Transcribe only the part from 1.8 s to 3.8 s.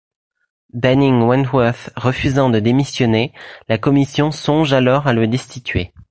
refusant de démissionner, la